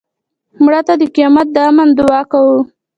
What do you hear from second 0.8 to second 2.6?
ته د قیامت د امن دعا کوو